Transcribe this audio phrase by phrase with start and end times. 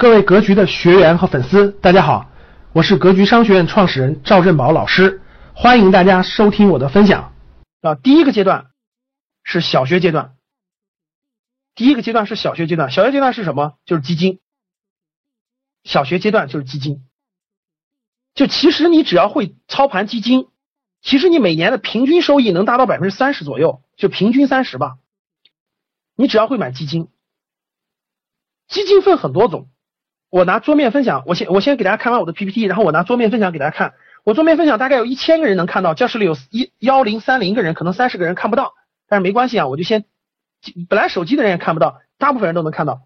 [0.00, 2.30] 各位格局的学员和粉丝，大家好，
[2.72, 5.20] 我是格局商学院创始人赵振宝老师，
[5.54, 7.34] 欢迎大家收听我的分享。
[7.82, 8.70] 啊，第一个阶段
[9.42, 10.38] 是小学阶段，
[11.74, 13.74] 第一个阶段是小学阶段，小学阶段是什么？
[13.84, 14.40] 就是基金。
[15.84, 17.04] 小学阶段就是基金，
[18.32, 20.48] 就其实你只要会操盘基金，
[21.02, 24.96] 其实你每年的平均收益能达到百分之三十左右，就平均三十吧。
[26.16, 27.10] 你只要会买基金，
[28.66, 29.68] 基金分很多种。
[30.30, 33.94] 我拿桌面分享，我先我先给大家看完我的 PPT，然后我拿桌面分享给大家看。
[34.22, 38.74] 我桌面分享大概有一千个人能看到，教室里有一幺零三零个人，可能三十个人看不到，
[39.08, 40.04] 但是没关系啊，我就先
[40.88, 43.02] 本来手机的人也看不到，大部分人都能看到。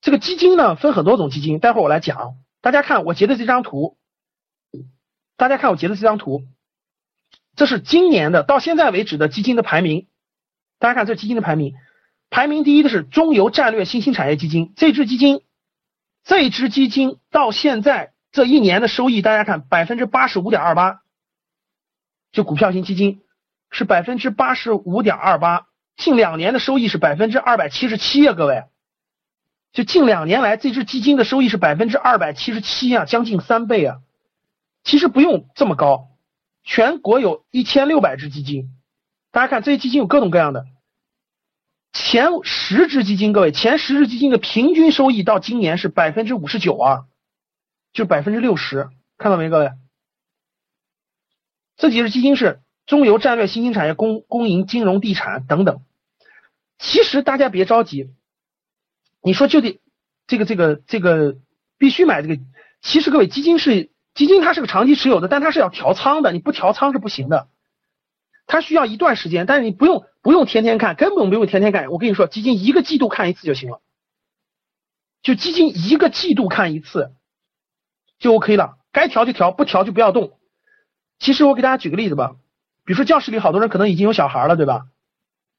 [0.00, 2.36] 这个基金呢分很多种基金，待会儿我来讲。
[2.62, 3.98] 大家看我截的这张图，
[5.36, 6.44] 大家看我截的这张图，
[7.56, 10.06] 这是今年的到现在为止的基金的排名。
[10.78, 11.74] 大家看这基金的排名，
[12.30, 14.72] 排名第一的是中油战略新兴产业基金。
[14.76, 15.42] 这支基金，
[16.24, 21.02] 这支基金到现在这一年的收益，大家看百分之八十五点二八，
[22.32, 23.20] 就股票型基金
[23.70, 25.66] 是百分之八十五点二八，
[25.96, 28.64] 近两年的收益是百分之二百七十七啊，各位。
[29.72, 33.98] 就近两年来，这支基金的收益是百分之二百七十七啊，将近三倍啊。
[34.82, 36.08] 其实不用这么高，
[36.62, 38.70] 全国有一千六百只基金，
[39.30, 40.64] 大家看这些基金有各种各样的。
[41.94, 47.04] 前十只基金，各位，前十只基金的平均收益到今年是百分之五十九啊，
[47.92, 49.70] 就百分之六十，看到没，各位？
[51.76, 55.82] 这几只基金是中油战略新兴产业、公公营金融地产等等。
[56.78, 58.10] 其实大家别着急。
[59.22, 59.80] 你说就得
[60.26, 61.36] 这个这个这个
[61.78, 62.38] 必须买这个，
[62.82, 67.48] 其实各位基金是基金，它是个长期持有的，但它是要调仓的，你不调仓是不行的，
[68.46, 73.82] 它需要一段时间，但是你不用不用天天看，根本不用天天看，我跟你说，基金一个季度看一次就行了，
[75.22, 77.12] 就基金一个季度看一次
[78.18, 80.38] 就 OK 了，该调就调，不调就不要动。
[81.18, 82.36] 其实我给大家举个例子吧，
[82.86, 84.86] 比如说教室里好多人可能已经有小孩了，对吧？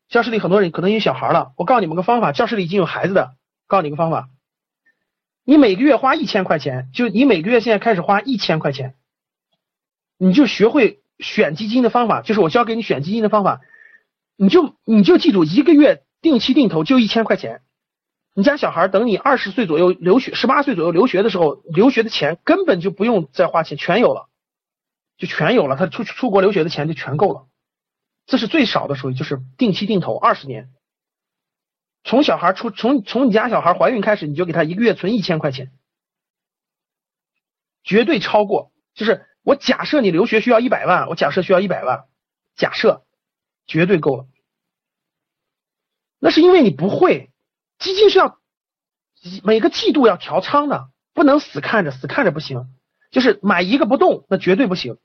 [0.10, 3.36] 教室里很多人可能有小孩了，我告诉你们个方法，教室里已经有孩子的。
[3.68, 4.30] 告诉你个方法，
[5.44, 8.96] 你每个月花一千块钱，就你每个月现在开始花一千块钱，
[10.18, 13.62] 你就学会选基金的方法，就是我教给你选基金的方法，
[14.36, 17.62] 你就你就记住一个月定期定投就一千块钱，
[18.34, 24.30] 你家小孩等你二十岁左右留学，十八岁左右留学的时候，留学的钱根本就不用再花钱，全有了，
[25.18, 27.48] 就全有了，他出出国留学的钱就全够了，
[28.26, 30.70] 这是最少的收益，就是定期定投二十年。
[32.04, 35.72] 从小孩出从从你家小孩怀孕开始，你就给他一个月存一千块钱，
[37.84, 38.72] 绝对超过。
[38.94, 42.06] 就是我假设你留学需要一百万，我假设需要一百万，
[42.56, 43.06] 假设
[43.68, 44.28] 绝对够了。
[46.20, 47.32] 那是因为你不会，
[47.78, 48.40] 基金是要
[49.44, 52.68] 每个季度要调仓的，不能死看着，死看着不行。
[53.12, 54.98] 就是买一个不动，那绝对不行。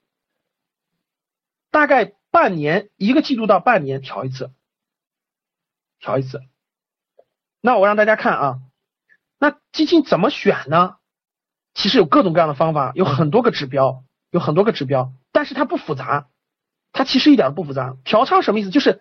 [1.70, 4.50] 大概半年一个季度到半年调一次，
[6.00, 6.42] 调一次。
[7.60, 8.60] 那我让大家看啊，
[9.38, 10.96] 那基金怎么选呢？
[11.74, 16.28] 其实有各种各样的方法，有很多个指标，有很多个指标，但是它不复杂，
[17.00, 17.96] 它其实一点都不复杂。
[18.04, 18.68] 调仓什么意思？
[18.68, 19.00] 就是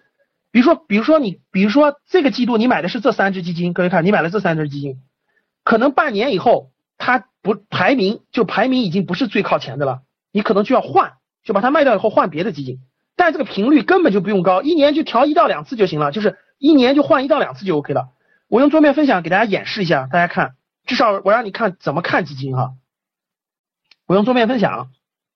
[0.52, 5.02] 比如说，比如说你，比如说这个季度你买的是这三只基金，各位看，你买了这三只基金，
[5.66, 10.00] 可能半年以后它不排名就排名已经不是最靠前的了，
[10.32, 12.80] 你可能就要换，就把它卖掉以后换别的基金，
[13.18, 18.12] 但这个频率根本就不用高，一年就调一到两次就行了，就是一年就换一到两次就 OK 了。
[18.48, 20.56] 我用桌面分享给大家演示一下，大家看，
[20.86, 22.76] 至少我让你看怎么看基金哈。
[24.08, 24.90] 我用桌面分享，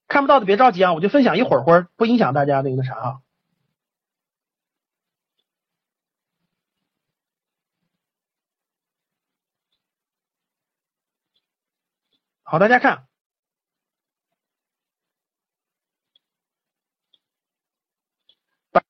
[0.08, 3.20] 看不到的别着急啊，我就分享一会儿会儿，不影响大家那个啥啊。
[12.44, 13.08] 好，大家看，
[18.72, 18.84] 百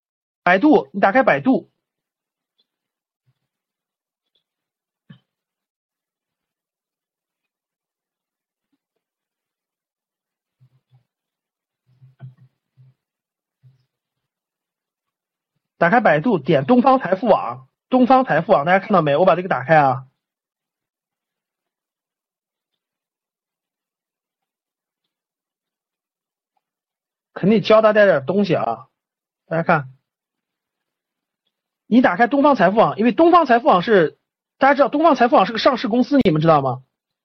[0.43, 1.72] 百度，你打开百度。
[15.83, 17.67] 打开百度，点东方财富网。
[17.89, 19.17] 东方财富网，大家看到没？
[19.17, 20.05] 我把这个打开啊，
[27.33, 28.87] 肯定教大家点东西啊。
[29.45, 29.89] 大家看，
[31.85, 34.17] 你打开东方财富网，因为东方财富网是
[34.57, 36.81] 大家知道，东方财富网是个上市公司，你们知道吗？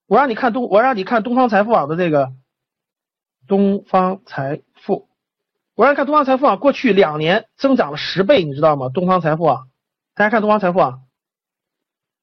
[0.09, 2.33] 我让你看东，我让你看东方财富网的这个
[3.47, 5.08] 东方财富。
[5.79, 8.89] 我让看东方财富啊，过去两年增长了十倍，你知道吗？
[8.93, 9.61] 东方财富啊，
[10.17, 10.99] 大家看东方财富啊，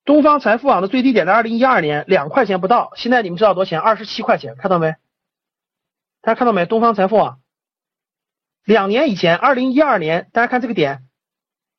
[0.03, 3.79] 东方财富网的最低点在二零一二年两块钱不到，现在你们知道多少钱？
[3.79, 4.95] 二十七块钱，看到没？
[6.21, 6.65] 大家看到没？
[6.65, 7.39] 东方财富网
[8.65, 11.05] 两年以前，二零一二年，大家看这个点，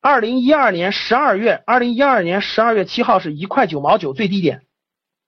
[0.01, 4.63] 二零一二年十二月，二零一二年十二月七号是一块九毛九最低点，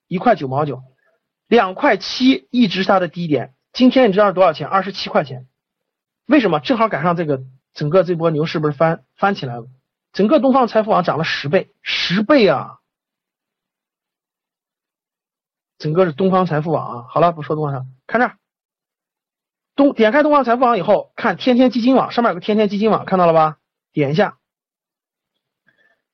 [0.07, 0.81] 一块九毛九，
[1.47, 3.53] 两块七一直是它的低点。
[3.71, 4.67] 今天你知道是多少钱？
[4.67, 5.45] 二十七块钱。
[6.29, 6.59] 为什么？
[6.59, 7.41] 正好赶上这个
[7.73, 9.65] 整个这波牛市不是翻翻起来了？
[10.13, 12.77] 整个东方财富网涨了十倍，十倍啊！
[15.79, 17.07] 整个是东方财富网啊。
[17.09, 18.37] 好了，不说东方上，看这儿，
[19.75, 23.57] 东点开东方财富网以后，看天天基金网上面有个天天基金网，看到了吧？
[23.91, 24.37] 点一下，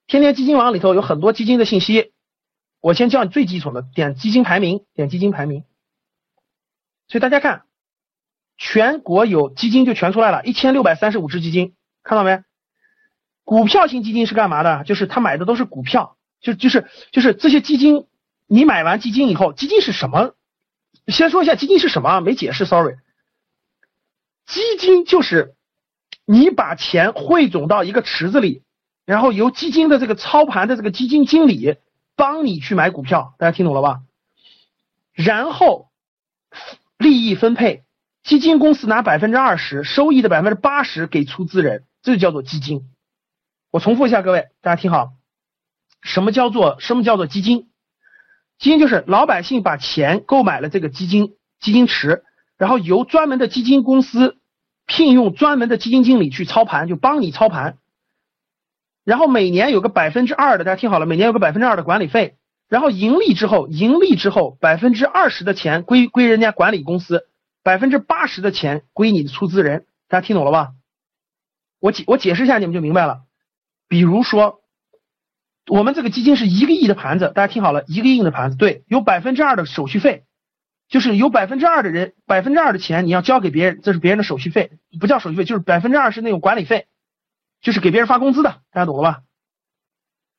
[0.06, 2.14] 天天基金网里头有很多基金的信息。
[2.80, 5.66] 我先教你最基础的，点基金排名，点基金排名。
[7.06, 7.65] 所以大家看。
[8.58, 12.42] 全国有基金就全出来了，一千六百三十五只基金，看到没？
[13.44, 14.82] 股票型基金是干嘛的？
[14.84, 18.06] 就是他买的都是股票，就就是就是这些基金，
[18.46, 20.34] 你买完基金以后，基金是什么？
[21.06, 22.96] 先说一下基金是什么，没解释，sorry。
[24.46, 25.54] 基金就是
[26.24, 28.62] 你把钱汇总到一个池子里，
[29.04, 31.76] 然后由基金的这个操盘的这个基金经理
[32.16, 34.00] 帮你去买股票，大家听懂了吧？
[35.12, 35.90] 然后
[36.98, 37.84] 利益分配。
[38.26, 42.82] 基金公司拿百分之二十收益的百分之八十给出资人，这就叫做基金。
[43.70, 45.12] 我重复一下，各位大家听好，
[46.02, 47.68] 什么叫做什么叫做基金？
[48.58, 52.24] 基金就是老百姓把钱购买了这个基金基金池，
[52.58, 54.38] 然后由专门的基金公司
[54.86, 57.78] 聘用专门的基金经理去操盘，就帮你操盘。
[59.04, 62.34] 然后每年有个百分之二的，大家听好了，每年有个百分之二的管理费。
[62.68, 67.28] 然后盈利之后，盈利之后百分之二十的钱归归人家管理公司。
[67.66, 70.74] 百分之八十的钱归你的出资人，大家听懂了吧？
[71.80, 73.24] 我解我解释一下，你们就明白了。
[73.88, 74.60] 比如说，
[75.66, 80.26] 我们这个基金是一个亿的盘子，大家听好了，一个亿的盘子，对，有百分之二的手续费，
[80.88, 84.70] 就是有百分之二的人，百分之二的钱你要交给别人，这是别人的手续费，
[85.00, 86.86] 不叫手续费，就是百分之二是那种管理费，
[87.60, 89.22] 就是给别人发工资的，大家懂了吧？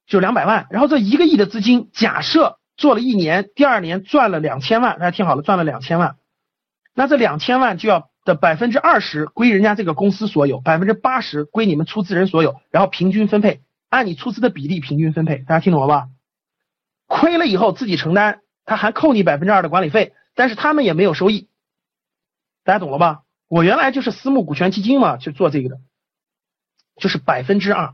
[0.06, 6.16] 就两百万，然后这一个亿的资金，假设做了一年，第二年赚了两千万，大家听好了，赚了两千万。
[7.00, 16.08] 那这两千万就要的百分之二十归人家这个公司所有，百分之八十归你们出资人所有，然后平均分配，按你出资的比例平均分配，大家听懂了吧？
[17.06, 21.50] 亏了以后自己承担，他还扣你百分之二的管理费，但是他们也没有收益，
[22.64, 23.22] 大家懂了吧？
[23.48, 25.78] 我原来就是私募股权基金嘛，去做这个的，
[27.00, 27.94] 就是百分之二，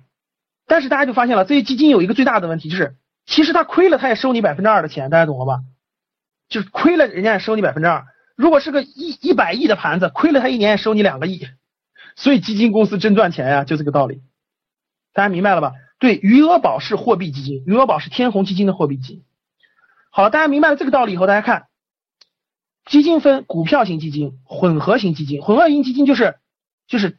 [0.66, 2.96] 但是大家就发现了，这些基金有一个最大的问题，就是
[3.26, 5.60] 其实他亏了他也收你百分之二的钱，大家懂了吧？
[6.48, 8.06] 就是亏了人家也收你百分之二。
[8.36, 11.48] 如果是个一一百亿的盘子，亏了他一年收你两个亿，
[12.16, 14.22] 所以基金公司真赚钱呀，就这个道理，
[15.14, 15.74] 大家明白了吧？
[16.00, 19.24] 对，余额宝是货币基金，余额宝是天弘基金的货币基金。
[20.10, 21.68] 好了，大家明白了这个道理以后，大家看，
[22.86, 26.36] 基金分股票型基金、混合型基金，混合型基金就是
[26.88, 27.18] 就是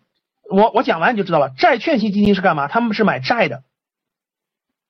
[0.50, 1.50] 我我讲完你就知道了。
[1.56, 2.68] 债券型基金是干嘛？
[2.68, 3.62] 他们是买债的。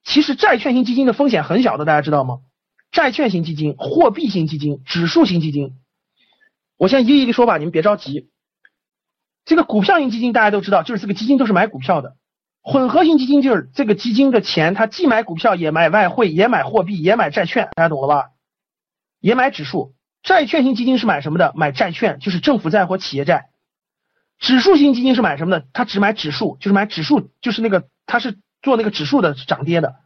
[0.03, 2.41] 其实债券型基金的风险很小的，大家知道吗？
[2.91, 5.77] 债券型基金、货币型基金、指数型基金。
[6.76, 8.31] 我先一个一个说吧，你们别着急。
[9.44, 12.17] 这个股票型基金大家都知道，就是这个基金都是买股票的。
[12.62, 18.31] 混合型基金就是这个基金的钱，它既买股票，也买外汇，也买货币，也买债券，大家懂了吧？
[19.20, 19.94] 也买指数。
[20.22, 21.53] 债券型基金是买什么的？
[21.55, 23.51] 买债券，就是政府债或企业债。
[24.39, 25.67] 指数型基金是买什么的？
[25.75, 29.96] 它只买指数，就是买指数，就是那个它是做那个指数的涨跌的。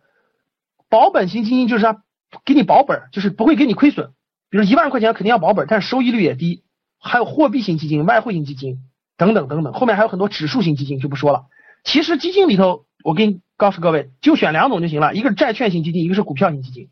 [0.88, 2.02] 保本型基金就是它
[2.44, 4.12] 给你保本，就是不会给你亏损。
[4.50, 6.64] 比如一万块钱肯定要保本，但是收益率也低。
[7.00, 8.78] 还有货币型基金、外汇型基金
[9.16, 11.46] 等等等等，后面还有很多指数型基金就不说了。
[11.84, 16.90] 其实基金里头，我给你告诉各位，就选两种就行了，一个是债券型基金，一个是股票型基金。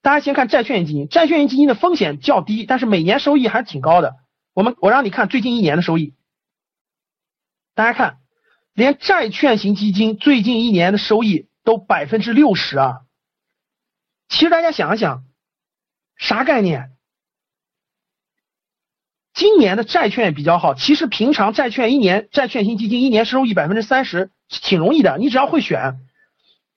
[0.00, 4.16] 大家先看债券型基金，债券型基金的风险较低，但是每年收益还是挺高的。
[4.54, 6.14] 我们我让你看最近一年的收益，
[7.76, 8.18] 大家看，
[8.74, 13.02] 连债券型基金最近一年的收益都百分之六十啊。
[14.28, 15.22] 其实大家想一想，
[16.22, 16.92] 啥概念？
[19.34, 25.96] 今年的债券比较好，其实平常债券一年债券型基金一年收益百分之三十挺容易的，你只要会选，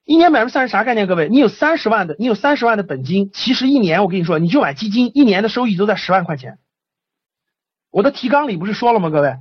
[0.04, 1.06] 一年百分之三十啥概念？
[1.06, 6.58] 各位，你有三十万的，你有三十万的本金，其实一年我跟你说，你就买基金，一年的收益都在十万块钱。
[7.92, 9.12] 我的提纲里不是说了吗？
[9.12, 9.38] 各位，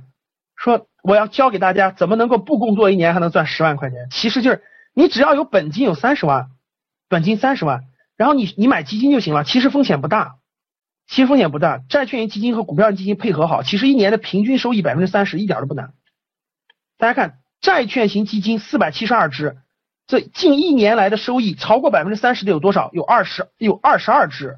[0.55, 6.49] 说我要教给大家怎么能够不工作一年还能赚十万块钱，其实就是你只要有本金有三十万，
[7.09, 7.85] 本金三十万，
[8.17, 10.37] 然后你你买基金就行了，其实风险不大。
[11.07, 15.93] 其实风险不大，债券型基金和股票型基金配合好，其实一年的平均收益百分之三十，一点都不难。
[16.97, 19.57] 大家看，债券型基金四百七十二只，
[20.07, 22.89] 这近一年来的收益超过百分之三十的有多少？
[22.91, 24.57] 有二十，有二十二只，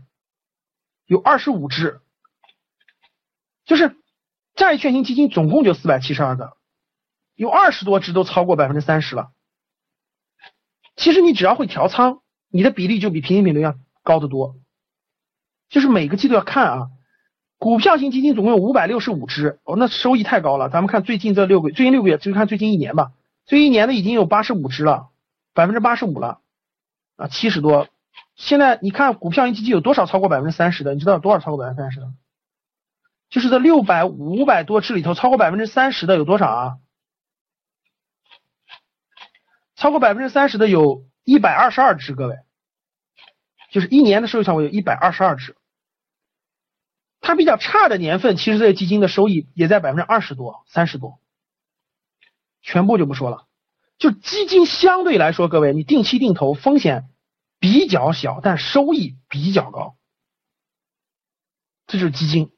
[1.05, 1.99] 有二十五只，
[3.65, 3.97] 就是
[4.55, 6.55] 债券型基金总共就四百七十二个，
[7.35, 9.31] 有二十多只都超过百分之三十了。
[10.95, 14.55] 其实你只要会调仓，你的比例就比平均比例要高得多。
[15.69, 16.89] 就是每个季度要看啊，
[17.57, 20.69] 股票型基金总共有五百六十五只，哦，那收益太高了。
[20.69, 23.11] 咱们看最近这六个，最近六个月就看最近一年吧，
[23.45, 25.09] 最近一年的已经有八十五只了。
[25.53, 26.39] 百分之八十五了，
[27.15, 27.87] 啊，七十多。
[28.35, 30.93] 现在你看股票型基金有多少超过百分之三十的？
[30.93, 32.13] 你知道有多少超过百分之三十的？
[33.29, 36.77] 就是这六百五百多只里头，超过百分之三十的有多少啊？
[39.75, 42.37] 超过百分之三十的有一百二十二只，各位，
[43.69, 45.57] 就是一年的收益超过有一百二十二只。
[47.19, 51.19] 它比较差的年份，其实这些基金的收益也在百分之二十多、三十多。
[52.61, 53.45] 全部就不说了。
[53.97, 57.09] 就基金相对来说，各位，你定期定投风险
[57.59, 59.97] 比较小，但收益比较高，
[61.87, 62.53] 这就是基金。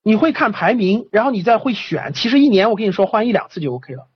[0.00, 4.08] 你会看排名，然后你再会选，其实一年我跟你说换一两次就 OK 了，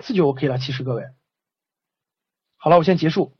[0.00, 0.58] 两次就 OK 了。
[0.58, 1.04] 其实各位，
[2.56, 3.36] 好了，我先结束。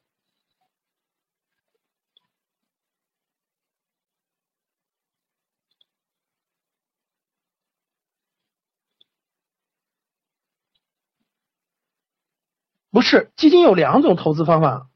[12.91, 14.91] 不是基金有两种投资方法，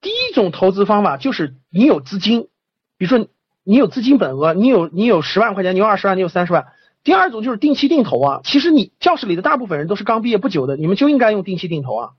[0.00, 2.48] 第一种投资方法就是你有资金，
[2.96, 3.28] 比如说
[3.62, 6.72] 你有资金本额，你有你有十万块钱，你有二十万，你有三十万。
[7.02, 12.10] 第二种就是定期定投啊，其实你教室里的大部分人都是刚毕业不久的，你们就应该用定期定投啊，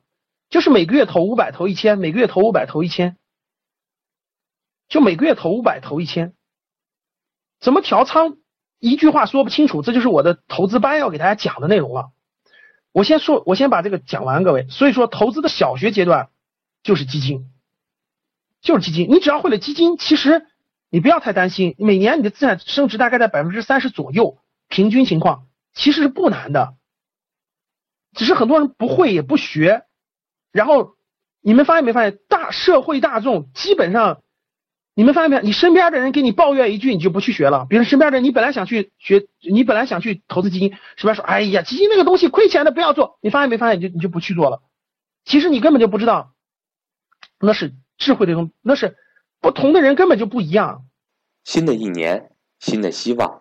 [0.49, 3.17] 就是每个月投五百，投一千，每个月投五百，投一千，
[4.89, 6.33] 就每个月投五百，投一千。
[7.59, 8.37] 怎么调仓？
[8.79, 12.09] 一句话说不清楚，这就是我的投资班要给大家讲的内容了。
[12.91, 14.65] 我先说，我先把这个讲完，各位。
[14.69, 16.29] 所以说，投资的小学阶段
[16.81, 17.45] 就是基金，
[18.59, 19.07] 就是基金。
[19.11, 20.47] 你只要会了基金，其实
[20.89, 24.39] 你不要太担心，每年你的资产升值大概在百分之三十左右，
[24.71, 26.73] 平均情况其实是不难的。
[28.13, 29.83] 只是很多人不会也不学，
[30.51, 30.95] 然后
[31.41, 34.23] 你们发现没发现，大社会大众基本上。
[34.93, 35.39] 你们发现没？
[35.41, 37.65] 你身边的人给你抱怨一句，你就不去学了。
[37.69, 43.79] 比如身边的人，你本来想去学，你本来想去投资基金，身边说：“哎呀，基金那个东西亏钱的，不要做。”你发现没发现？
[43.79, 44.61] 你就你就不去做了。
[45.23, 46.33] 其实你根本就不知道，
[47.39, 48.97] 那是智慧的东，那是
[49.39, 50.85] 不同的人根本就不一样。
[51.45, 53.40] 新的一年，新的希望。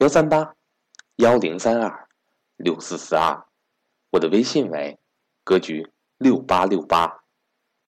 [0.00, 0.54] 幺三八
[1.16, 2.08] 幺零三二
[2.56, 3.44] 六四四二，
[4.12, 4.98] 我的微信为
[5.44, 7.19] 格局六八六八。